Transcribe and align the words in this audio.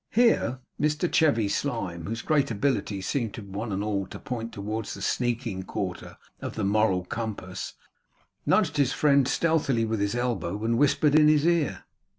Here 0.09 0.61
Mr 0.81 1.07
Chevy 1.07 1.47
Slyme, 1.47 2.07
whose 2.07 2.23
great 2.23 2.49
abilities 2.49 3.05
seemed 3.05 3.37
one 3.37 3.71
and 3.71 3.83
all 3.83 4.07
to 4.07 4.17
point 4.17 4.51
towards 4.51 4.95
the 4.95 5.01
sneaking 5.03 5.61
quarter 5.61 6.17
of 6.41 6.55
the 6.55 6.63
moral 6.63 7.05
compass, 7.05 7.75
nudged 8.43 8.77
his 8.77 8.93
friend 8.93 9.27
stealthily 9.27 9.85
with 9.85 9.99
his 9.99 10.15
elbow, 10.15 10.65
and 10.65 10.79
whispered 10.79 11.13
in 11.13 11.27
his 11.27 11.45
ear. 11.45 11.83